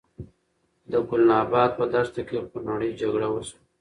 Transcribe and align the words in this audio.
د 0.91 0.93
ګلناباد 1.07 1.71
په 1.79 1.85
دښته 1.93 2.21
کې 2.27 2.37
خونړۍ 2.49 2.91
جګړه 3.01 3.27
وشوه. 3.31 3.59